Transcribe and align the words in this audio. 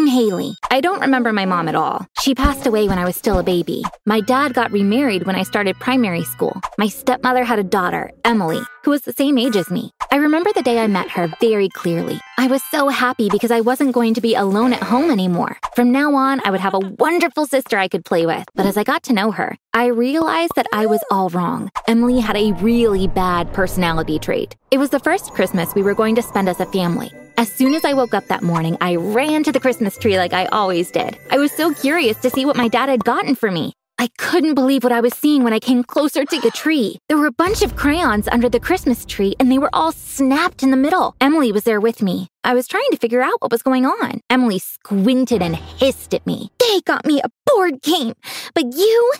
I'm 0.00 0.06
Haley. 0.06 0.54
I 0.70 0.80
don't 0.80 1.02
remember 1.02 1.30
my 1.30 1.44
mom 1.44 1.68
at 1.68 1.74
all. 1.74 2.06
She 2.22 2.34
passed 2.34 2.66
away 2.66 2.88
when 2.88 2.98
I 2.98 3.04
was 3.04 3.16
still 3.16 3.38
a 3.38 3.42
baby. 3.42 3.84
My 4.06 4.22
dad 4.22 4.54
got 4.54 4.72
remarried 4.72 5.26
when 5.26 5.36
I 5.36 5.42
started 5.42 5.78
primary 5.78 6.24
school. 6.24 6.58
My 6.78 6.88
stepmother 6.88 7.44
had 7.44 7.58
a 7.58 7.62
daughter, 7.62 8.10
Emily, 8.24 8.62
who 8.82 8.92
was 8.92 9.02
the 9.02 9.12
same 9.12 9.36
age 9.36 9.56
as 9.56 9.70
me. 9.70 9.90
I 10.10 10.16
remember 10.16 10.54
the 10.54 10.62
day 10.62 10.78
I 10.78 10.86
met 10.86 11.10
her 11.10 11.28
very 11.38 11.68
clearly. 11.68 12.18
I 12.38 12.46
was 12.46 12.62
so 12.70 12.88
happy 12.88 13.28
because 13.28 13.50
I 13.50 13.60
wasn't 13.60 13.92
going 13.92 14.14
to 14.14 14.22
be 14.22 14.34
alone 14.34 14.72
at 14.72 14.82
home 14.82 15.10
anymore. 15.10 15.58
From 15.76 15.92
now 15.92 16.14
on, 16.14 16.40
I 16.46 16.50
would 16.50 16.60
have 16.60 16.72
a 16.72 16.94
wonderful 16.98 17.44
sister 17.44 17.76
I 17.76 17.88
could 17.88 18.06
play 18.06 18.24
with. 18.24 18.46
But 18.54 18.64
as 18.64 18.78
I 18.78 18.84
got 18.84 19.02
to 19.02 19.12
know 19.12 19.32
her, 19.32 19.54
I 19.74 19.88
realized 19.88 20.52
that 20.56 20.66
I 20.72 20.86
was 20.86 21.04
all 21.10 21.28
wrong. 21.28 21.68
Emily 21.86 22.20
had 22.20 22.38
a 22.38 22.54
really 22.54 23.06
bad 23.06 23.52
personality 23.52 24.18
trait. 24.18 24.56
It 24.70 24.78
was 24.78 24.88
the 24.88 25.00
first 25.00 25.32
Christmas 25.34 25.74
we 25.74 25.82
were 25.82 25.94
going 25.94 26.14
to 26.14 26.22
spend 26.22 26.48
as 26.48 26.58
a 26.58 26.64
family. 26.64 27.12
As 27.40 27.50
soon 27.50 27.74
as 27.74 27.86
I 27.86 27.94
woke 27.94 28.12
up 28.12 28.26
that 28.26 28.42
morning, 28.42 28.76
I 28.82 28.96
ran 28.96 29.42
to 29.44 29.50
the 29.50 29.60
Christmas 29.60 29.96
tree 29.96 30.18
like 30.18 30.34
I 30.34 30.44
always 30.52 30.90
did. 30.90 31.18
I 31.30 31.38
was 31.38 31.50
so 31.50 31.72
curious 31.72 32.18
to 32.18 32.28
see 32.28 32.44
what 32.44 32.54
my 32.54 32.68
dad 32.68 32.90
had 32.90 33.02
gotten 33.02 33.34
for 33.34 33.50
me. 33.50 33.72
I 33.98 34.10
couldn't 34.18 34.54
believe 34.54 34.84
what 34.84 34.92
I 34.92 35.00
was 35.00 35.14
seeing 35.14 35.42
when 35.42 35.54
I 35.54 35.58
came 35.58 35.82
closer 35.82 36.26
to 36.26 36.40
the 36.40 36.50
tree. 36.50 36.98
There 37.08 37.16
were 37.16 37.24
a 37.24 37.32
bunch 37.32 37.62
of 37.62 37.76
crayons 37.76 38.28
under 38.28 38.50
the 38.50 38.60
Christmas 38.60 39.06
tree, 39.06 39.36
and 39.40 39.50
they 39.50 39.56
were 39.56 39.70
all 39.72 39.90
snapped 39.90 40.62
in 40.62 40.70
the 40.70 40.76
middle. 40.76 41.14
Emily 41.18 41.50
was 41.50 41.64
there 41.64 41.80
with 41.80 42.02
me. 42.02 42.28
I 42.42 42.54
was 42.54 42.66
trying 42.66 42.88
to 42.90 42.96
figure 42.96 43.20
out 43.20 43.40
what 43.40 43.52
was 43.52 43.62
going 43.62 43.84
on. 43.84 44.20
Emily 44.30 44.58
squinted 44.58 45.42
and 45.42 45.54
hissed 45.54 46.14
at 46.14 46.26
me. 46.26 46.50
They 46.58 46.80
got 46.80 47.04
me 47.04 47.20
a 47.20 47.28
board 47.44 47.82
game, 47.82 48.14
but 48.54 48.64
you, 48.64 49.12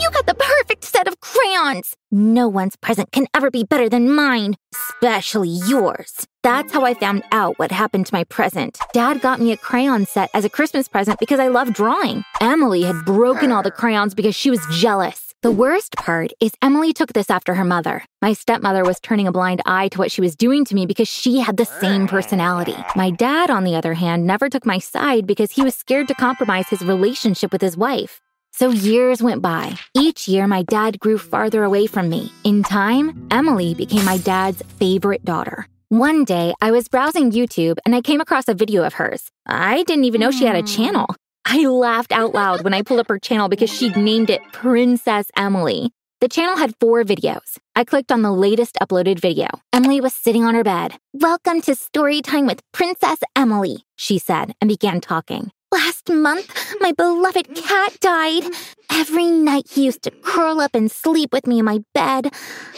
you 0.00 0.10
got 0.12 0.26
the 0.26 0.34
perfect 0.34 0.84
set 0.84 1.08
of 1.08 1.20
crayons. 1.20 1.96
No 2.12 2.46
one's 2.46 2.76
present 2.76 3.10
can 3.10 3.26
ever 3.34 3.50
be 3.50 3.64
better 3.64 3.88
than 3.88 4.14
mine, 4.14 4.54
especially 4.74 5.48
yours. 5.48 6.26
That's 6.44 6.72
how 6.72 6.84
I 6.84 6.94
found 6.94 7.24
out 7.32 7.58
what 7.58 7.72
happened 7.72 8.06
to 8.06 8.14
my 8.14 8.22
present. 8.24 8.78
Dad 8.92 9.20
got 9.20 9.40
me 9.40 9.50
a 9.50 9.56
crayon 9.56 10.06
set 10.06 10.30
as 10.32 10.44
a 10.44 10.48
Christmas 10.48 10.86
present 10.86 11.18
because 11.18 11.40
I 11.40 11.48
love 11.48 11.74
drawing. 11.74 12.22
Emily 12.40 12.82
had 12.82 13.04
broken 13.04 13.50
all 13.50 13.62
the 13.64 13.72
crayons 13.72 14.14
because 14.14 14.36
she 14.36 14.50
was 14.50 14.64
jealous. 14.70 15.27
The 15.40 15.52
worst 15.52 15.94
part 15.94 16.32
is 16.40 16.50
Emily 16.62 16.92
took 16.92 17.12
this 17.12 17.30
after 17.30 17.54
her 17.54 17.64
mother. 17.64 18.04
My 18.20 18.32
stepmother 18.32 18.82
was 18.82 18.98
turning 18.98 19.28
a 19.28 19.32
blind 19.32 19.62
eye 19.64 19.86
to 19.90 19.98
what 19.98 20.10
she 20.10 20.20
was 20.20 20.34
doing 20.34 20.64
to 20.64 20.74
me 20.74 20.84
because 20.84 21.06
she 21.06 21.38
had 21.38 21.56
the 21.56 21.64
same 21.64 22.08
personality. 22.08 22.74
My 22.96 23.10
dad, 23.10 23.48
on 23.48 23.62
the 23.62 23.76
other 23.76 23.94
hand, 23.94 24.26
never 24.26 24.48
took 24.48 24.66
my 24.66 24.80
side 24.80 25.28
because 25.28 25.52
he 25.52 25.62
was 25.62 25.76
scared 25.76 26.08
to 26.08 26.14
compromise 26.14 26.68
his 26.68 26.82
relationship 26.82 27.52
with 27.52 27.60
his 27.60 27.76
wife. 27.76 28.20
So 28.50 28.70
years 28.70 29.22
went 29.22 29.40
by. 29.40 29.78
Each 29.94 30.26
year, 30.26 30.48
my 30.48 30.62
dad 30.62 30.98
grew 30.98 31.18
farther 31.18 31.62
away 31.62 31.86
from 31.86 32.08
me. 32.08 32.32
In 32.42 32.64
time, 32.64 33.28
Emily 33.30 33.74
became 33.74 34.04
my 34.04 34.18
dad's 34.18 34.60
favorite 34.80 35.24
daughter. 35.24 35.68
One 35.88 36.24
day, 36.24 36.52
I 36.60 36.72
was 36.72 36.88
browsing 36.88 37.30
YouTube 37.30 37.78
and 37.86 37.94
I 37.94 38.00
came 38.00 38.20
across 38.20 38.48
a 38.48 38.54
video 38.54 38.82
of 38.82 38.94
hers. 38.94 39.30
I 39.46 39.84
didn't 39.84 40.04
even 40.04 40.20
know 40.20 40.32
she 40.32 40.46
had 40.46 40.56
a 40.56 40.64
channel. 40.64 41.14
I 41.50 41.66
laughed 41.66 42.12
out 42.12 42.34
loud 42.34 42.62
when 42.62 42.74
I 42.74 42.82
pulled 42.82 43.00
up 43.00 43.08
her 43.08 43.18
channel 43.18 43.48
because 43.48 43.70
she'd 43.70 43.96
named 43.96 44.28
it 44.28 44.42
Princess 44.52 45.30
Emily. 45.34 45.90
The 46.20 46.28
channel 46.28 46.58
had 46.58 46.74
four 46.78 47.04
videos. 47.04 47.56
I 47.74 47.84
clicked 47.84 48.12
on 48.12 48.20
the 48.20 48.30
latest 48.30 48.76
uploaded 48.82 49.18
video. 49.18 49.48
Emily 49.72 50.02
was 50.02 50.12
sitting 50.12 50.44
on 50.44 50.54
her 50.54 50.62
bed. 50.62 50.98
Welcome 51.14 51.62
to 51.62 51.74
story 51.74 52.20
time 52.20 52.44
with 52.44 52.60
Princess 52.72 53.20
Emily, 53.34 53.78
she 53.96 54.18
said, 54.18 54.52
and 54.60 54.68
began 54.68 55.00
talking. 55.00 55.50
Last 55.72 56.10
month, 56.10 56.54
my 56.80 56.92
beloved 56.92 57.54
cat 57.54 57.98
died. 58.00 58.44
Every 58.90 59.26
night 59.26 59.66
he 59.70 59.84
used 59.84 60.02
to 60.02 60.10
curl 60.10 60.60
up 60.60 60.74
and 60.74 60.90
sleep 60.90 61.32
with 61.32 61.46
me 61.46 61.58
in 61.58 61.64
my 61.64 61.80
bed. 61.94 62.32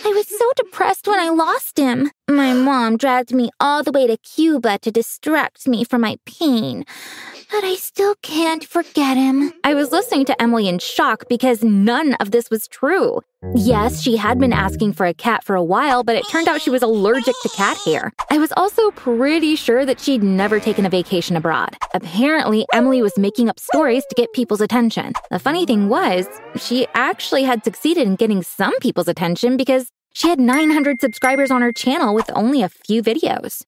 I 0.05 0.09
was 0.09 0.29
so 0.29 0.51
depressed 0.57 1.07
when 1.07 1.21
I 1.21 1.29
lost 1.29 1.79
him. 1.79 2.11
My 2.29 2.53
mom 2.53 2.97
dragged 2.97 3.33
me 3.33 3.51
all 3.59 3.83
the 3.83 3.93
way 3.93 4.07
to 4.07 4.17
Cuba 4.17 4.79
to 4.79 4.91
distract 4.91 5.67
me 5.67 5.85
from 5.85 6.03
my 6.03 6.17
pain. 6.27 6.85
But 7.51 7.65
I 7.65 7.75
still 7.75 8.15
can't 8.23 8.65
forget 8.65 9.17
him. 9.17 9.53
I 9.65 9.75
was 9.75 9.91
listening 9.91 10.25
to 10.27 10.41
Emily 10.41 10.69
in 10.69 10.79
shock 10.79 11.25
because 11.29 11.65
none 11.65 12.15
of 12.15 12.31
this 12.31 12.49
was 12.49 12.69
true. 12.69 13.23
Yes, 13.55 14.03
she 14.03 14.17
had 14.17 14.39
been 14.39 14.53
asking 14.53 14.93
for 14.93 15.07
a 15.07 15.15
cat 15.15 15.43
for 15.43 15.57
a 15.57 15.65
while, 15.65 16.05
but 16.05 16.15
it 16.15 16.29
turned 16.29 16.47
out 16.47 16.61
she 16.61 16.71
was 16.71 16.83
allergic 16.83 17.35
to 17.43 17.49
cat 17.49 17.77
hair. 17.85 18.13
I 18.31 18.39
was 18.39 18.53
also 18.57 18.91
pretty 18.93 19.57
sure 19.57 19.85
that 19.87 19.99
she'd 19.99 20.23
never 20.23 20.61
taken 20.61 20.85
a 20.87 20.91
vacation 20.91 21.37
abroad. 21.37 21.77
Apparently, 21.95 22.67
Emily 22.73 23.03
was 23.03 23.17
making 23.19 23.49
up 23.49 23.59
stories 23.59 24.05
to 24.11 24.15
get 24.15 24.33
people's 24.35 24.61
attention. 24.61 25.15
The 25.31 25.39
funny 25.39 25.65
thing 25.67 25.89
was, 25.89 26.00
she 26.57 26.87
actually 26.95 27.43
had 27.43 27.63
succeeded 27.63 28.07
in 28.07 28.17
getting 28.17 28.43
some 28.43 28.79
people's 28.81 29.07
attention 29.07 29.59
because 29.59 29.91
she 30.15 30.29
had 30.29 30.41
900 30.41 30.99
subscribers 30.99 31.51
on 31.51 31.61
her 31.61 31.73
channel 31.73 32.15
with 32.15 32.31
only 32.35 32.63
a 32.63 32.71
few 32.71 33.03
videos. 33.03 33.63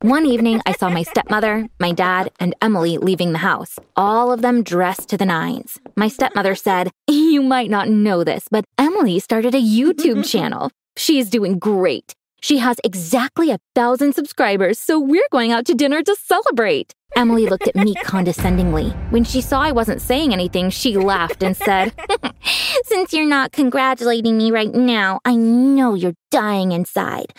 One 0.00 0.26
evening, 0.26 0.60
I 0.66 0.72
saw 0.72 0.88
my 0.90 1.04
stepmother, 1.04 1.68
my 1.78 1.92
dad, 1.92 2.32
and 2.40 2.56
Emily 2.60 2.98
leaving 2.98 3.30
the 3.30 3.38
house, 3.38 3.78
all 3.94 4.32
of 4.32 4.42
them 4.42 4.64
dressed 4.64 5.08
to 5.10 5.16
the 5.16 5.24
nines. 5.24 5.78
My 5.94 6.08
stepmother 6.08 6.56
said, 6.56 6.90
You 7.06 7.40
might 7.40 7.70
not 7.70 7.88
know 7.88 8.24
this, 8.24 8.48
but 8.50 8.64
Emily 8.76 9.20
started 9.20 9.54
a 9.54 9.62
YouTube 9.62 10.28
channel. 10.32 10.72
She's 10.96 11.30
doing 11.30 11.58
great. 11.58 12.14
She 12.40 12.58
has 12.58 12.76
exactly 12.84 13.50
a 13.50 13.58
thousand 13.74 14.14
subscribers, 14.14 14.78
so 14.78 15.00
we're 15.00 15.28
going 15.32 15.52
out 15.52 15.66
to 15.66 15.74
dinner 15.74 16.02
to 16.02 16.14
celebrate. 16.16 16.94
Emily 17.16 17.46
looked 17.46 17.66
at 17.66 17.76
me 17.76 17.94
condescendingly. 18.04 18.90
When 19.10 19.24
she 19.24 19.40
saw 19.40 19.60
I 19.62 19.72
wasn't 19.72 20.02
saying 20.02 20.32
anything, 20.32 20.70
she 20.70 20.96
laughed 20.96 21.42
and 21.42 21.56
said, 21.56 21.92
Since 22.84 23.12
you're 23.12 23.26
not 23.26 23.52
congratulating 23.52 24.36
me 24.36 24.50
right 24.50 24.72
now, 24.72 25.20
I 25.24 25.34
know 25.34 25.94
you're 25.94 26.14
dying 26.30 26.72
inside. 26.72 27.32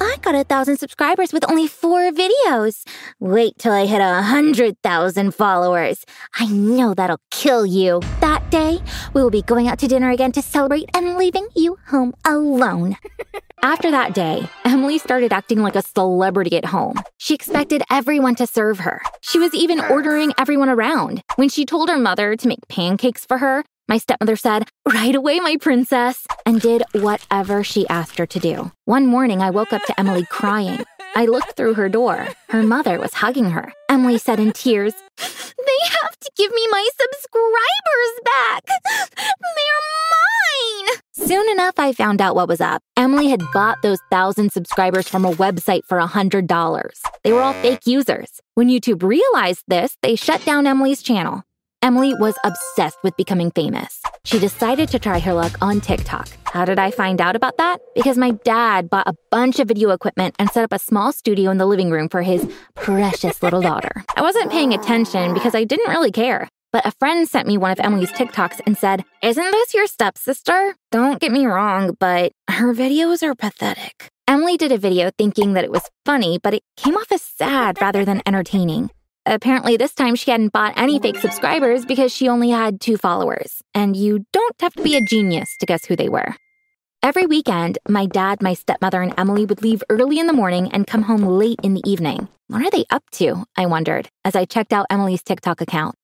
I 0.00 0.16
got 0.22 0.34
a 0.34 0.44
thousand 0.44 0.78
subscribers 0.78 1.32
with 1.32 1.48
only 1.50 1.66
four 1.66 2.10
videos. 2.10 2.84
Wait 3.20 3.54
till 3.58 3.72
I 3.72 3.86
hit 3.86 4.00
a 4.00 4.22
hundred 4.22 4.76
thousand 4.82 5.34
followers. 5.34 6.04
I 6.34 6.46
know 6.46 6.94
that'll 6.94 7.20
kill 7.30 7.66
you. 7.66 8.00
That 8.20 8.37
day, 8.50 8.80
we 9.14 9.22
will 9.22 9.30
be 9.30 9.42
going 9.42 9.68
out 9.68 9.78
to 9.80 9.88
dinner 9.88 10.10
again 10.10 10.32
to 10.32 10.42
celebrate 10.42 10.88
and 10.94 11.16
leaving 11.16 11.48
you 11.54 11.78
home 11.86 12.14
alone. 12.24 12.96
After 13.62 13.90
that 13.90 14.14
day, 14.14 14.48
Emily 14.64 14.98
started 14.98 15.32
acting 15.32 15.62
like 15.62 15.74
a 15.74 15.82
celebrity 15.82 16.56
at 16.56 16.66
home. 16.66 17.00
She 17.16 17.34
expected 17.34 17.82
everyone 17.90 18.34
to 18.36 18.46
serve 18.46 18.80
her. 18.80 19.02
She 19.20 19.38
was 19.38 19.54
even 19.54 19.80
ordering 19.80 20.32
everyone 20.38 20.68
around. 20.68 21.22
When 21.36 21.48
she 21.48 21.64
told 21.64 21.88
her 21.88 21.98
mother 21.98 22.36
to 22.36 22.48
make 22.48 22.68
pancakes 22.68 23.26
for 23.26 23.38
her, 23.38 23.64
my 23.88 23.98
stepmother 23.98 24.36
said, 24.36 24.68
Right 24.86 25.14
away, 25.14 25.40
my 25.40 25.56
princess, 25.60 26.26
and 26.46 26.60
did 26.60 26.82
whatever 26.92 27.64
she 27.64 27.88
asked 27.88 28.18
her 28.18 28.26
to 28.26 28.38
do. 28.38 28.70
One 28.84 29.06
morning, 29.06 29.40
I 29.42 29.50
woke 29.50 29.72
up 29.72 29.82
to 29.84 29.98
Emily 29.98 30.26
crying. 30.26 30.84
I 31.18 31.24
looked 31.24 31.56
through 31.56 31.74
her 31.74 31.88
door. 31.88 32.28
Her 32.48 32.62
mother 32.62 33.00
was 33.00 33.12
hugging 33.12 33.50
her. 33.50 33.72
Emily 33.88 34.18
said 34.18 34.38
in 34.38 34.52
tears, 34.52 34.94
They 35.16 35.88
have 35.90 36.16
to 36.20 36.30
give 36.36 36.52
me 36.52 36.64
my 36.70 36.88
subscribers 36.96 38.20
back. 38.24 38.62
They're 39.16 39.82
mine. 40.14 41.26
Soon 41.26 41.50
enough, 41.50 41.74
I 41.76 41.92
found 41.92 42.20
out 42.20 42.36
what 42.36 42.46
was 42.46 42.60
up. 42.60 42.82
Emily 42.96 43.26
had 43.30 43.42
bought 43.52 43.82
those 43.82 43.98
thousand 44.12 44.52
subscribers 44.52 45.08
from 45.08 45.24
a 45.24 45.32
website 45.32 45.84
for 45.88 45.98
a 45.98 46.06
$100. 46.06 47.00
They 47.24 47.32
were 47.32 47.40
all 47.40 47.52
fake 47.54 47.84
users. 47.84 48.40
When 48.54 48.68
YouTube 48.68 49.02
realized 49.02 49.64
this, 49.66 49.96
they 50.02 50.14
shut 50.14 50.44
down 50.44 50.68
Emily's 50.68 51.02
channel. 51.02 51.42
Emily 51.80 52.12
was 52.14 52.34
obsessed 52.44 52.98
with 53.04 53.16
becoming 53.16 53.50
famous. 53.52 54.02
She 54.24 54.38
decided 54.38 54.88
to 54.90 54.98
try 54.98 55.20
her 55.20 55.32
luck 55.32 55.56
on 55.62 55.80
TikTok. 55.80 56.28
How 56.44 56.64
did 56.64 56.78
I 56.78 56.90
find 56.90 57.20
out 57.20 57.36
about 57.36 57.56
that? 57.58 57.80
Because 57.94 58.18
my 58.18 58.32
dad 58.32 58.90
bought 58.90 59.06
a 59.06 59.14
bunch 59.30 59.60
of 59.60 59.68
video 59.68 59.90
equipment 59.90 60.34
and 60.38 60.50
set 60.50 60.64
up 60.64 60.72
a 60.72 60.78
small 60.78 61.12
studio 61.12 61.50
in 61.50 61.58
the 61.58 61.66
living 61.66 61.90
room 61.90 62.08
for 62.08 62.22
his 62.22 62.46
precious 62.74 63.42
little 63.42 63.62
daughter. 63.62 64.04
I 64.16 64.22
wasn't 64.22 64.50
paying 64.50 64.74
attention 64.74 65.34
because 65.34 65.54
I 65.54 65.64
didn't 65.64 65.90
really 65.90 66.10
care. 66.10 66.48
But 66.72 66.84
a 66.84 66.92
friend 66.98 67.26
sent 67.26 67.46
me 67.46 67.56
one 67.56 67.70
of 67.70 67.80
Emily's 67.80 68.12
TikToks 68.12 68.60
and 68.66 68.76
said, 68.76 69.04
Isn't 69.22 69.50
this 69.50 69.72
your 69.72 69.86
stepsister? 69.86 70.74
Don't 70.90 71.20
get 71.20 71.32
me 71.32 71.46
wrong, 71.46 71.96
but 71.98 72.32
her 72.50 72.74
videos 72.74 73.22
are 73.22 73.34
pathetic. 73.34 74.10
Emily 74.26 74.58
did 74.58 74.72
a 74.72 74.78
video 74.78 75.10
thinking 75.16 75.54
that 75.54 75.64
it 75.64 75.70
was 75.70 75.88
funny, 76.04 76.38
but 76.42 76.52
it 76.52 76.62
came 76.76 76.96
off 76.96 77.10
as 77.10 77.22
sad 77.22 77.80
rather 77.80 78.04
than 78.04 78.20
entertaining. 78.26 78.90
Apparently, 79.30 79.76
this 79.76 79.92
time 79.92 80.14
she 80.14 80.30
hadn't 80.30 80.54
bought 80.54 80.72
any 80.78 80.98
fake 80.98 81.18
subscribers 81.18 81.84
because 81.84 82.10
she 82.10 82.30
only 82.30 82.48
had 82.48 82.80
two 82.80 82.96
followers. 82.96 83.62
And 83.74 83.94
you 83.94 84.24
don't 84.32 84.54
have 84.60 84.72
to 84.72 84.82
be 84.82 84.96
a 84.96 85.02
genius 85.02 85.54
to 85.58 85.66
guess 85.66 85.84
who 85.84 85.96
they 85.96 86.08
were. 86.08 86.34
Every 87.02 87.26
weekend, 87.26 87.76
my 87.86 88.06
dad, 88.06 88.40
my 88.40 88.54
stepmother, 88.54 89.02
and 89.02 89.12
Emily 89.18 89.44
would 89.44 89.62
leave 89.62 89.84
early 89.90 90.18
in 90.18 90.28
the 90.28 90.32
morning 90.32 90.72
and 90.72 90.86
come 90.86 91.02
home 91.02 91.20
late 91.20 91.60
in 91.62 91.74
the 91.74 91.86
evening. 91.86 92.28
What 92.46 92.62
are 92.62 92.70
they 92.70 92.86
up 92.88 93.02
to? 93.12 93.44
I 93.54 93.66
wondered 93.66 94.08
as 94.24 94.34
I 94.34 94.46
checked 94.46 94.72
out 94.72 94.86
Emily's 94.88 95.22
TikTok 95.22 95.60
account. 95.60 95.94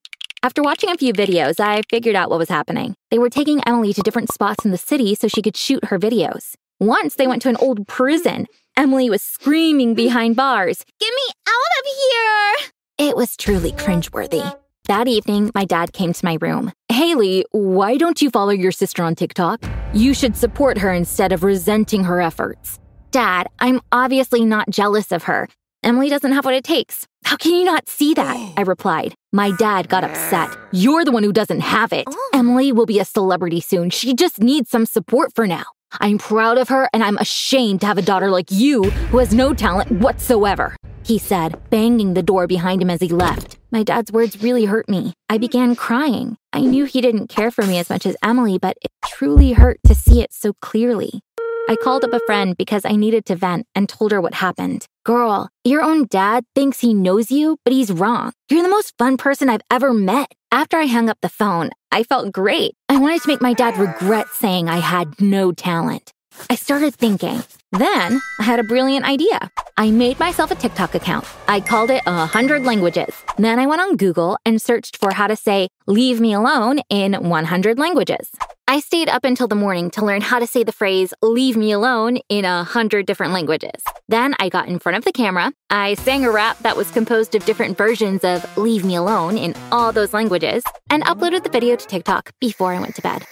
After 0.42 0.62
watching 0.62 0.90
a 0.90 0.98
few 0.98 1.14
videos, 1.14 1.58
I 1.58 1.80
figured 1.88 2.16
out 2.16 2.28
what 2.28 2.38
was 2.38 2.50
happening. 2.50 2.94
They 3.10 3.18
were 3.18 3.30
taking 3.30 3.66
Emily 3.66 3.94
to 3.94 4.02
different 4.02 4.34
spots 4.34 4.66
in 4.66 4.70
the 4.70 4.76
city 4.76 5.14
so 5.14 5.28
she 5.28 5.40
could 5.40 5.56
shoot 5.56 5.86
her 5.86 5.98
videos. 5.98 6.56
Once 6.78 7.14
they 7.14 7.26
went 7.26 7.40
to 7.42 7.48
an 7.48 7.56
old 7.56 7.88
prison. 7.88 8.46
Emily 8.76 9.08
was 9.08 9.22
screaming 9.22 9.94
behind 9.94 10.36
bars, 10.36 10.84
Get 11.00 11.10
me 11.14 11.32
out 11.48 11.80
of 11.80 11.86
here! 11.86 12.74
It 12.96 13.16
was 13.16 13.36
truly 13.36 13.72
cringeworthy. 13.72 14.56
That 14.86 15.08
evening, 15.08 15.50
my 15.52 15.64
dad 15.64 15.92
came 15.92 16.12
to 16.12 16.24
my 16.24 16.38
room. 16.40 16.70
Haley, 16.88 17.44
why 17.50 17.96
don't 17.96 18.22
you 18.22 18.30
follow 18.30 18.52
your 18.52 18.70
sister 18.70 19.02
on 19.02 19.16
TikTok? 19.16 19.64
You 19.92 20.14
should 20.14 20.36
support 20.36 20.78
her 20.78 20.92
instead 20.92 21.32
of 21.32 21.42
resenting 21.42 22.04
her 22.04 22.20
efforts. 22.20 22.78
Dad, 23.10 23.48
I'm 23.58 23.80
obviously 23.90 24.44
not 24.44 24.70
jealous 24.70 25.10
of 25.10 25.24
her. 25.24 25.48
Emily 25.82 26.08
doesn't 26.08 26.32
have 26.32 26.44
what 26.44 26.54
it 26.54 26.62
takes. 26.62 27.06
How 27.24 27.36
can 27.36 27.52
you 27.54 27.64
not 27.64 27.88
see 27.88 28.14
that? 28.14 28.52
I 28.56 28.62
replied. 28.62 29.14
My 29.32 29.50
dad 29.50 29.88
got 29.88 30.04
upset. 30.04 30.56
You're 30.70 31.04
the 31.04 31.12
one 31.12 31.24
who 31.24 31.32
doesn't 31.32 31.60
have 31.60 31.92
it. 31.92 32.04
Oh. 32.06 32.30
Emily 32.32 32.70
will 32.70 32.86
be 32.86 33.00
a 33.00 33.04
celebrity 33.04 33.60
soon. 33.60 33.90
She 33.90 34.14
just 34.14 34.40
needs 34.40 34.70
some 34.70 34.86
support 34.86 35.34
for 35.34 35.48
now. 35.48 35.64
I'm 36.00 36.18
proud 36.18 36.58
of 36.58 36.68
her 36.68 36.88
and 36.92 37.02
I'm 37.02 37.18
ashamed 37.18 37.80
to 37.80 37.86
have 37.86 37.98
a 37.98 38.02
daughter 38.02 38.30
like 38.30 38.50
you 38.52 38.84
who 38.84 39.18
has 39.18 39.34
no 39.34 39.52
talent 39.52 39.90
whatsoever. 39.90 40.76
He 41.04 41.18
said, 41.18 41.60
banging 41.68 42.14
the 42.14 42.22
door 42.22 42.46
behind 42.46 42.80
him 42.80 42.88
as 42.88 43.00
he 43.00 43.08
left. 43.08 43.58
My 43.70 43.82
dad's 43.82 44.10
words 44.10 44.42
really 44.42 44.64
hurt 44.64 44.88
me. 44.88 45.12
I 45.28 45.36
began 45.36 45.76
crying. 45.76 46.38
I 46.52 46.60
knew 46.60 46.86
he 46.86 47.02
didn't 47.02 47.28
care 47.28 47.50
for 47.50 47.66
me 47.66 47.78
as 47.78 47.90
much 47.90 48.06
as 48.06 48.16
Emily, 48.22 48.56
but 48.58 48.78
it 48.80 48.90
truly 49.06 49.52
hurt 49.52 49.80
to 49.86 49.94
see 49.94 50.22
it 50.22 50.32
so 50.32 50.54
clearly. 50.62 51.20
I 51.68 51.76
called 51.76 52.04
up 52.04 52.14
a 52.14 52.20
friend 52.26 52.56
because 52.56 52.86
I 52.86 52.96
needed 52.96 53.26
to 53.26 53.36
vent 53.36 53.66
and 53.74 53.86
told 53.86 54.12
her 54.12 54.20
what 54.20 54.34
happened. 54.34 54.86
Girl, 55.04 55.50
your 55.62 55.82
own 55.82 56.06
dad 56.06 56.44
thinks 56.54 56.80
he 56.80 56.94
knows 56.94 57.30
you, 57.30 57.58
but 57.64 57.74
he's 57.74 57.92
wrong. 57.92 58.32
You're 58.50 58.62
the 58.62 58.68
most 58.70 58.94
fun 58.98 59.18
person 59.18 59.50
I've 59.50 59.60
ever 59.70 59.92
met. 59.92 60.32
After 60.50 60.78
I 60.78 60.86
hung 60.86 61.10
up 61.10 61.18
the 61.20 61.28
phone, 61.28 61.70
I 61.90 62.02
felt 62.02 62.32
great. 62.32 62.76
I 62.88 62.96
wanted 62.96 63.20
to 63.22 63.28
make 63.28 63.42
my 63.42 63.52
dad 63.52 63.76
regret 63.76 64.28
saying 64.28 64.70
I 64.70 64.78
had 64.78 65.20
no 65.20 65.52
talent. 65.52 66.13
I 66.50 66.54
started 66.56 66.94
thinking. 66.94 67.42
Then 67.72 68.20
I 68.38 68.42
had 68.44 68.60
a 68.60 68.64
brilliant 68.64 69.04
idea. 69.04 69.50
I 69.76 69.90
made 69.90 70.20
myself 70.20 70.50
a 70.50 70.54
TikTok 70.54 70.94
account. 70.94 71.26
I 71.48 71.60
called 71.60 71.90
it 71.90 72.04
100 72.06 72.64
languages. 72.64 73.14
Then 73.36 73.58
I 73.58 73.66
went 73.66 73.80
on 73.80 73.96
Google 73.96 74.38
and 74.46 74.62
searched 74.62 74.98
for 74.98 75.12
how 75.12 75.26
to 75.26 75.34
say 75.34 75.68
leave 75.86 76.20
me 76.20 76.32
alone 76.32 76.80
in 76.88 77.14
100 77.14 77.78
languages. 77.78 78.30
I 78.68 78.80
stayed 78.80 79.08
up 79.08 79.24
until 79.24 79.48
the 79.48 79.54
morning 79.54 79.90
to 79.90 80.04
learn 80.04 80.20
how 80.20 80.38
to 80.38 80.46
say 80.46 80.64
the 80.64 80.72
phrase 80.72 81.12
leave 81.22 81.56
me 81.56 81.72
alone 81.72 82.18
in 82.28 82.44
a 82.44 82.64
hundred 82.64 83.06
different 83.06 83.32
languages. 83.32 83.82
Then 84.08 84.34
I 84.38 84.48
got 84.48 84.68
in 84.68 84.78
front 84.78 84.96
of 84.96 85.04
the 85.04 85.12
camera. 85.12 85.52
I 85.70 85.94
sang 85.94 86.24
a 86.24 86.30
rap 86.30 86.58
that 86.60 86.76
was 86.76 86.90
composed 86.90 87.34
of 87.34 87.44
different 87.44 87.76
versions 87.76 88.24
of 88.24 88.56
leave 88.56 88.84
me 88.84 88.94
alone 88.94 89.36
in 89.36 89.54
all 89.70 89.92
those 89.92 90.14
languages 90.14 90.62
and 90.88 91.02
uploaded 91.04 91.42
the 91.42 91.50
video 91.50 91.76
to 91.76 91.86
TikTok 91.86 92.32
before 92.40 92.72
I 92.72 92.80
went 92.80 92.94
to 92.96 93.02
bed. 93.02 93.26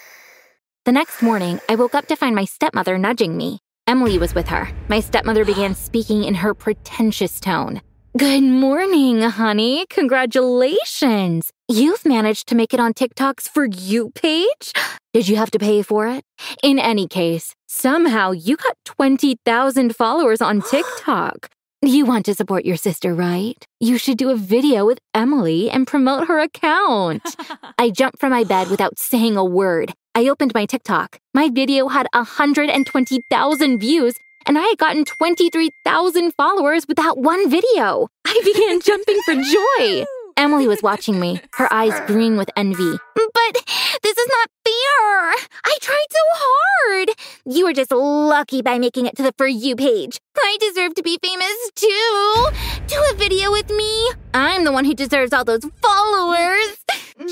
The 0.85 0.91
next 0.91 1.21
morning, 1.21 1.61
I 1.69 1.75
woke 1.75 1.95
up 1.95 2.07
to 2.07 2.17
find 2.17 2.35
my 2.35 2.43
stepmother 2.43 2.97
nudging 2.97 3.37
me. 3.37 3.59
Emily 3.87 4.17
was 4.17 4.35
with 4.35 4.49
her. 4.49 4.67
My 4.89 4.99
stepmother 4.99 5.45
began 5.45 5.75
speaking 5.75 6.25
in 6.25 6.33
her 6.35 6.53
pretentious 6.53 7.39
tone. 7.39 7.79
Good 8.17 8.43
morning, 8.43 9.21
honey. 9.21 9.85
Congratulations. 9.89 11.51
You've 11.69 12.05
managed 12.05 12.49
to 12.49 12.55
make 12.55 12.73
it 12.73 12.81
on 12.81 12.93
TikTok's 12.93 13.47
For 13.47 13.63
You 13.63 14.09
page? 14.09 14.73
Did 15.13 15.29
you 15.29 15.37
have 15.37 15.51
to 15.51 15.59
pay 15.59 15.83
for 15.83 16.05
it? 16.09 16.25
In 16.61 16.79
any 16.79 17.07
case, 17.07 17.55
somehow 17.65 18.31
you 18.31 18.57
got 18.57 18.75
20,000 18.83 19.95
followers 19.95 20.41
on 20.41 20.61
TikTok. 20.69 21.47
You 21.81 22.05
want 22.05 22.25
to 22.25 22.35
support 22.35 22.65
your 22.65 22.77
sister, 22.77 23.13
right? 23.13 23.65
You 23.79 23.97
should 23.97 24.17
do 24.17 24.31
a 24.31 24.35
video 24.35 24.85
with 24.85 24.99
Emily 25.13 25.69
and 25.69 25.87
promote 25.87 26.27
her 26.27 26.39
account. 26.39 27.23
I 27.77 27.89
jumped 27.89 28.19
from 28.19 28.31
my 28.31 28.43
bed 28.43 28.69
without 28.69 28.99
saying 28.99 29.37
a 29.37 29.45
word. 29.45 29.93
I 30.15 30.27
opened 30.27 30.53
my 30.53 30.67
TikTok. 30.67 31.19
My 31.33 31.49
video 31.49 31.87
had 31.87 32.05
120,000 32.13 33.79
views, 33.79 34.13
and 34.45 34.59
I 34.59 34.61
had 34.61 34.77
gotten 34.77 35.05
23,000 35.05 36.33
followers 36.35 36.87
with 36.87 36.97
that 36.97 37.17
one 37.17 37.49
video. 37.49 38.09
I 38.25 38.39
began 38.45 38.79
jumping 38.79 39.19
for 39.25 39.33
joy. 39.33 40.05
Emily 40.37 40.67
was 40.67 40.83
watching 40.83 41.19
me, 41.19 41.41
her 41.53 41.71
eyes 41.73 41.99
green 42.05 42.37
with 42.37 42.51
envy. 42.55 42.91
But 43.15 43.65
this 44.03 44.15
is 44.15 44.29
not 44.29 44.49
fair. 44.63 45.33
I 45.65 45.77
tried 45.81 46.05
so 46.11 46.19
hard. 46.33 47.09
You 47.45 47.65
were 47.65 47.73
just 47.73 47.91
lucky 47.91 48.61
by 48.61 48.77
making 48.77 49.07
it 49.07 49.15
to 49.17 49.23
the 49.23 49.33
For 49.35 49.47
You 49.47 49.75
page. 49.75 50.19
I 50.37 50.57
deserve 50.59 50.93
to 50.95 51.03
be 51.03 51.17
famous 51.23 51.71
too. 51.75 52.47
Do 52.85 53.03
a 53.11 53.15
video 53.15 53.51
with 53.51 53.71
me. 53.71 54.11
I'm 54.35 54.63
the 54.63 54.71
one 54.71 54.85
who 54.85 54.93
deserves 54.93 55.33
all 55.33 55.43
those 55.43 55.65
followers, 55.81 56.85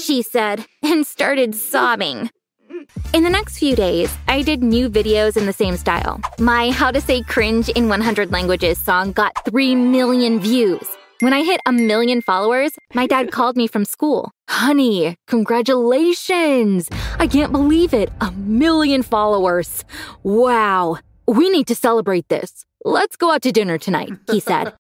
she 0.03 0.23
said, 0.23 0.65
and 0.81 1.05
started 1.05 1.53
sobbing. 1.53 2.31
In 3.13 3.23
the 3.23 3.29
next 3.29 3.57
few 3.57 3.75
days, 3.75 4.15
I 4.27 4.41
did 4.41 4.63
new 4.63 4.89
videos 4.89 5.37
in 5.37 5.45
the 5.45 5.53
same 5.53 5.77
style. 5.77 6.21
My 6.39 6.71
How 6.71 6.91
to 6.91 7.01
Say 7.01 7.21
Cringe 7.23 7.69
in 7.69 7.89
100 7.89 8.31
Languages 8.31 8.77
song 8.77 9.11
got 9.11 9.33
3 9.45 9.75
million 9.75 10.39
views. 10.39 10.87
When 11.19 11.33
I 11.33 11.43
hit 11.43 11.61
a 11.65 11.71
million 11.71 12.21
followers, 12.21 12.71
my 12.93 13.05
dad 13.05 13.31
called 13.31 13.55
me 13.55 13.67
from 13.67 13.85
school. 13.85 14.31
Honey, 14.49 15.17
congratulations! 15.27 16.89
I 17.19 17.27
can't 17.27 17.51
believe 17.51 17.93
it. 17.93 18.09
A 18.21 18.31
million 18.31 19.03
followers. 19.03 19.85
Wow. 20.23 20.97
We 21.27 21.49
need 21.49 21.67
to 21.67 21.75
celebrate 21.75 22.27
this. 22.29 22.65
Let's 22.83 23.15
go 23.15 23.31
out 23.31 23.43
to 23.43 23.51
dinner 23.51 23.77
tonight, 23.77 24.13
he 24.31 24.39
said. 24.39 24.73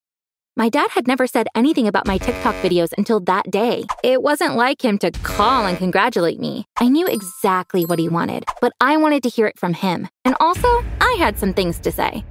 My 0.57 0.67
dad 0.67 0.89
had 0.91 1.07
never 1.07 1.27
said 1.27 1.47
anything 1.55 1.87
about 1.87 2.05
my 2.05 2.17
TikTok 2.17 2.55
videos 2.55 2.91
until 2.97 3.21
that 3.21 3.49
day. 3.49 3.85
It 4.03 4.21
wasn't 4.21 4.55
like 4.55 4.83
him 4.83 4.97
to 4.97 5.09
call 5.09 5.65
and 5.65 5.77
congratulate 5.77 6.39
me. 6.39 6.65
I 6.77 6.89
knew 6.89 7.07
exactly 7.07 7.85
what 7.85 7.99
he 7.99 8.09
wanted, 8.09 8.43
but 8.59 8.73
I 8.81 8.97
wanted 8.97 9.23
to 9.23 9.29
hear 9.29 9.47
it 9.47 9.57
from 9.57 9.73
him. 9.73 10.09
And 10.25 10.35
also, 10.41 10.67
I 10.99 11.15
had 11.17 11.39
some 11.39 11.53
things 11.53 11.79
to 11.79 11.91
say. 11.91 12.25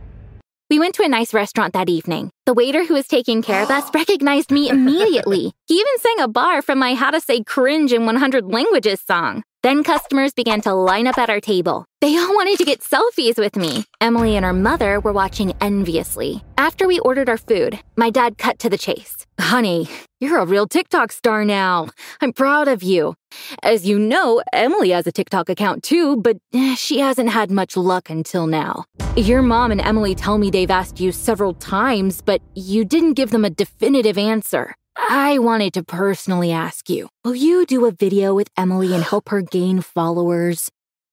We 0.71 0.79
went 0.79 0.95
to 0.95 1.03
a 1.03 1.09
nice 1.09 1.35
restaurant 1.35 1.73
that 1.73 1.89
evening. 1.89 2.31
The 2.47 2.55
waiter 2.55 2.85
who 2.85 2.95
was 2.95 3.09
taking 3.09 3.43
care 3.43 3.61
of 3.61 3.71
us 3.73 3.91
recognized 3.95 4.53
me 4.53 4.69
immediately. 4.69 5.53
He 5.67 5.75
even 5.75 5.99
sang 5.99 6.21
a 6.21 6.29
bar 6.29 6.63
from 6.63 6.79
my 6.79 6.95
How 6.95 7.11
to 7.11 7.21
Say 7.21 7.43
Cringe 7.43 7.93
in 7.93 8.07
100 8.07 8.45
Languages 8.45 9.01
song. 9.01 9.43
Then 9.65 9.83
customers 9.83 10.33
began 10.33 10.61
to 10.61 10.73
line 10.73 11.09
up 11.09 11.19
at 11.19 11.29
our 11.29 11.41
table. 11.41 11.87
They 12.01 12.17
all 12.17 12.35
wanted 12.37 12.57
to 12.59 12.65
get 12.65 12.83
selfies 12.83 13.37
with 13.37 13.57
me. 13.57 13.85
Emily 14.01 14.37
and 14.37 14.45
her 14.45 14.53
mother 14.53 15.01
were 15.01 15.13
watching 15.13 15.53
enviously. 15.61 16.43
After 16.57 16.87
we 16.87 17.01
ordered 17.01 17.29
our 17.29 17.37
food, 17.37 17.81
my 17.97 18.09
dad 18.09 18.39
cut 18.39 18.61
to 18.61 18.71
the 18.71 18.79
chase. 18.79 19.27
Honey, 19.41 19.89
you're 20.21 20.39
a 20.39 20.47
real 20.47 20.69
TikTok 20.69 21.11
star 21.11 21.45
now. 21.45 21.89
I'm 22.21 22.33
proud 22.33 22.69
of 22.69 22.85
you. 22.85 23.17
As 23.63 23.87
you 23.87 23.99
know, 23.99 24.41
Emily 24.53 24.91
has 24.91 25.07
a 25.09 25.13
TikTok 25.13 25.49
account 25.49 25.83
too, 25.83 26.17
but 26.17 26.37
eh, 26.55 26.77
she 26.77 27.01
hasn't 27.01 27.31
had 27.31 27.51
much 27.51 27.77
luck 27.77 28.09
until 28.09 28.47
now. 28.47 28.85
Your 29.21 29.43
mom 29.43 29.71
and 29.71 29.83
Emily 29.83 30.15
tell 30.15 30.39
me 30.39 30.51
they've 30.51 30.71
asked 30.71 30.99
you 30.99 31.13
several 31.13 31.53
times, 31.53 32.23
but 32.23 32.41
you 32.55 32.87
didn't 32.87 33.13
give 33.13 33.31
them 33.31 33.45
a 33.45 33.51
definitive 33.51 34.17
answer. 34.17 34.75
I 34.97 35.39
wanted 35.39 35.75
to 35.75 35.85
personally 35.85 36.53
ask 36.53 36.89
you 36.89 37.11
will 37.23 37.35
you 37.35 37.67
do 37.67 37.85
a 37.85 37.93
video 37.93 38.35
with 38.35 38.49
Emily 38.57 38.95
and 38.95 39.05
help 39.05 39.29
her 39.29 39.43
gain 39.43 39.83
followers? 39.83 40.71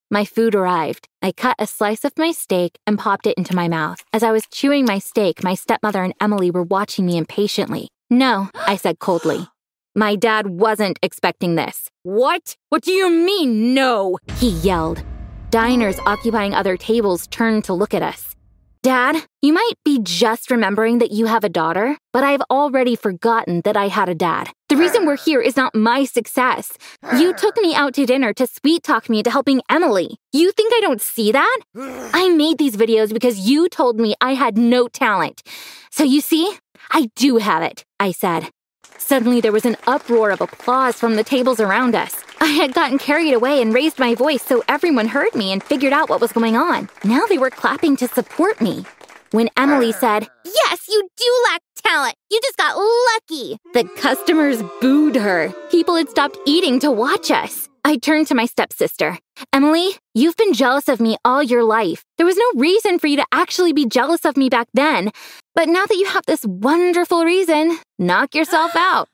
My 0.09 0.23
food 0.23 0.55
arrived. 0.55 1.09
I 1.21 1.33
cut 1.33 1.57
a 1.59 1.67
slice 1.67 2.05
of 2.05 2.13
my 2.17 2.31
steak 2.31 2.79
and 2.87 2.97
popped 2.97 3.27
it 3.27 3.37
into 3.37 3.53
my 3.53 3.67
mouth. 3.67 4.01
As 4.13 4.23
I 4.23 4.31
was 4.31 4.47
chewing 4.49 4.85
my 4.85 4.99
steak, 4.99 5.43
my 5.43 5.53
stepmother 5.55 6.01
and 6.01 6.13
Emily 6.21 6.49
were 6.49 6.63
watching 6.63 7.05
me 7.05 7.17
impatiently. 7.17 7.89
No, 8.09 8.49
I 8.55 8.77
said 8.77 8.99
coldly. 8.99 9.49
My 9.95 10.15
dad 10.15 10.47
wasn't 10.47 10.99
expecting 11.01 11.55
this. 11.55 11.89
What? 12.03 12.55
What 12.69 12.83
do 12.83 12.91
you 12.91 13.09
mean, 13.09 13.73
no? 13.73 14.19
He 14.37 14.49
yelled. 14.49 15.03
Diners 15.49 15.97
occupying 16.05 16.53
other 16.53 16.75
tables 16.75 17.25
turned 17.27 17.63
to 17.63 17.73
look 17.73 17.93
at 17.93 18.01
us. 18.01 18.35
Dad, 18.83 19.15
you 19.41 19.53
might 19.53 19.73
be 19.85 19.99
just 20.01 20.51
remembering 20.51 20.99
that 20.99 21.11
you 21.11 21.25
have 21.25 21.45
a 21.45 21.49
daughter, 21.49 21.97
but 22.11 22.23
I've 22.23 22.41
already 22.51 22.95
forgotten 22.97 23.61
that 23.63 23.77
I 23.77 23.87
had 23.87 24.09
a 24.09 24.15
dad. 24.15 24.49
The 24.67 24.75
reason 24.75 25.05
we're 25.05 25.17
here 25.17 25.41
is 25.41 25.55
not 25.55 25.73
my 25.73 26.03
success. 26.03 26.77
You 27.17 27.33
took 27.33 27.55
me 27.57 27.73
out 27.73 27.93
to 27.95 28.05
dinner 28.05 28.33
to 28.33 28.45
sweet 28.45 28.83
talk 28.83 29.09
me 29.09 29.19
into 29.19 29.31
helping 29.31 29.61
Emily. 29.69 30.17
You 30.33 30.51
think 30.51 30.73
I 30.75 30.81
don't 30.81 31.01
see 31.01 31.31
that? 31.31 31.59
I 31.75 32.29
made 32.29 32.57
these 32.57 32.75
videos 32.75 33.13
because 33.13 33.39
you 33.39 33.69
told 33.69 33.99
me 33.99 34.15
I 34.19 34.33
had 34.33 34.57
no 34.57 34.89
talent. 34.89 35.43
So 35.91 36.03
you 36.03 36.19
see, 36.19 36.57
I 36.91 37.09
do 37.15 37.37
have 37.37 37.63
it, 37.63 37.85
I 37.99 38.11
said. 38.11 38.49
Suddenly, 38.97 39.41
there 39.41 39.51
was 39.51 39.65
an 39.65 39.77
uproar 39.87 40.31
of 40.31 40.41
applause 40.41 40.95
from 40.95 41.15
the 41.15 41.23
tables 41.23 41.59
around 41.59 41.95
us. 41.95 42.23
I 42.41 42.47
had 42.47 42.73
gotten 42.73 42.97
carried 42.97 43.33
away 43.33 43.61
and 43.61 43.73
raised 43.73 43.99
my 43.99 44.15
voice 44.15 44.43
so 44.43 44.63
everyone 44.67 45.07
heard 45.07 45.33
me 45.35 45.51
and 45.51 45.63
figured 45.63 45.93
out 45.93 46.09
what 46.09 46.21
was 46.21 46.31
going 46.31 46.55
on. 46.55 46.89
Now 47.03 47.25
they 47.25 47.37
were 47.37 47.49
clapping 47.49 47.95
to 47.97 48.07
support 48.07 48.61
me. 48.61 48.85
When 49.31 49.49
Emily 49.57 49.93
ah. 49.93 49.99
said, 49.99 50.27
Yes, 50.45 50.87
you 50.87 51.07
do 51.17 51.43
lack 51.51 51.61
talent. 51.75 52.15
You 52.29 52.39
just 52.41 52.57
got 52.57 52.77
lucky. 52.77 53.57
The 53.73 53.83
customers 53.99 54.61
booed 54.81 55.15
her. 55.15 55.53
People 55.71 55.95
had 55.95 56.09
stopped 56.09 56.37
eating 56.45 56.79
to 56.81 56.91
watch 56.91 57.31
us. 57.31 57.66
I 57.83 57.97
turned 57.97 58.27
to 58.27 58.35
my 58.35 58.45
stepsister. 58.45 59.17
Emily, 59.53 59.91
you've 60.13 60.37
been 60.37 60.53
jealous 60.53 60.87
of 60.87 60.99
me 60.99 61.17
all 61.23 61.41
your 61.41 61.63
life. 61.63 62.03
There 62.17 62.25
was 62.25 62.37
no 62.37 62.59
reason 62.59 62.99
for 62.99 63.07
you 63.07 63.17
to 63.17 63.25
actually 63.31 63.73
be 63.73 63.85
jealous 63.85 64.25
of 64.25 64.37
me 64.37 64.49
back 64.49 64.67
then. 64.73 65.11
But 65.55 65.67
now 65.67 65.85
that 65.85 65.97
you 65.97 66.05
have 66.05 66.25
this 66.25 66.45
wonderful 66.45 67.25
reason, 67.25 67.77
knock 67.97 68.35
yourself 68.35 68.71
out. 68.75 69.09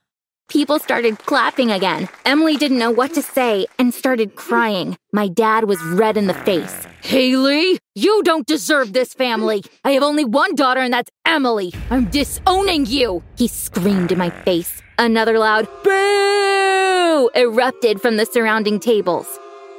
People 0.50 0.78
started 0.78 1.18
clapping 1.20 1.72
again. 1.72 2.10
Emily 2.26 2.58
didn't 2.58 2.78
know 2.78 2.92
what 2.92 3.14
to 3.16 3.22
say 3.22 3.66
and 3.80 3.94
started 3.94 4.36
crying. 4.36 4.96
My 5.12 5.28
dad 5.28 5.64
was 5.64 5.82
red 5.84 6.18
in 6.18 6.28
the 6.28 6.34
face. 6.34 6.86
Haley, 7.02 7.80
you 7.96 8.22
don't 8.24 8.46
deserve 8.46 8.94
this 8.94 9.14
family. 9.14 9.64
I 9.84 9.92
have 9.92 10.04
only 10.04 10.26
one 10.26 10.54
daughter, 10.54 10.82
and 10.82 10.94
that's 10.94 11.10
Emily. 11.26 11.74
I'm 11.90 12.06
disowning 12.06 12.86
you. 12.86 13.24
He 13.36 13.48
screamed 13.48 14.12
in 14.12 14.20
my 14.20 14.30
face. 14.30 14.83
Another 15.00 15.40
loud 15.40 15.68
boo 15.84 17.30
erupted 17.36 18.00
from 18.00 18.18
the 18.18 18.26
surrounding 18.26 18.80
tables. 18.80 19.28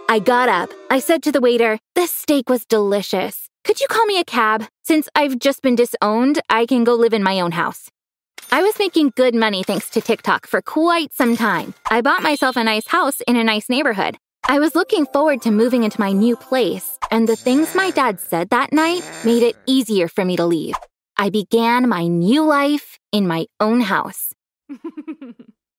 I 0.08 0.18
got 0.18 0.48
up. 0.48 0.70
I 0.90 0.98
said 0.98 1.22
to 1.22 1.32
the 1.32 1.40
waiter, 1.40 1.78
This 1.94 2.10
steak 2.10 2.48
was 2.48 2.64
delicious. 2.64 3.48
Could 3.62 3.80
you 3.80 3.86
call 3.88 4.04
me 4.06 4.18
a 4.18 4.24
cab? 4.24 4.64
Since 4.82 5.08
I've 5.14 5.38
just 5.38 5.62
been 5.62 5.76
disowned, 5.76 6.40
I 6.50 6.66
can 6.66 6.84
go 6.84 6.94
live 6.94 7.14
in 7.14 7.22
my 7.22 7.40
own 7.40 7.52
house. 7.52 7.88
I 8.50 8.62
was 8.62 8.78
making 8.78 9.12
good 9.16 9.34
money 9.34 9.62
thanks 9.62 9.88
to 9.90 10.00
TikTok 10.00 10.46
for 10.46 10.60
quite 10.60 11.14
some 11.14 11.36
time. 11.36 11.74
I 11.90 12.00
bought 12.00 12.22
myself 12.22 12.56
a 12.56 12.64
nice 12.64 12.88
house 12.88 13.20
in 13.22 13.36
a 13.36 13.44
nice 13.44 13.68
neighborhood. 13.68 14.16
I 14.46 14.58
was 14.58 14.74
looking 14.74 15.06
forward 15.06 15.40
to 15.42 15.50
moving 15.50 15.84
into 15.84 16.00
my 16.00 16.12
new 16.12 16.36
place, 16.36 16.98
and 17.10 17.26
the 17.28 17.36
things 17.36 17.74
my 17.74 17.90
dad 17.90 18.20
said 18.20 18.50
that 18.50 18.72
night 18.72 19.02
made 19.24 19.42
it 19.42 19.56
easier 19.66 20.08
for 20.08 20.24
me 20.24 20.36
to 20.36 20.44
leave. 20.44 20.74
I 21.16 21.30
began 21.30 21.88
my 21.88 22.06
new 22.08 22.44
life 22.44 22.98
in 23.12 23.26
my 23.26 23.46
own 23.60 23.80
house. 23.80 24.34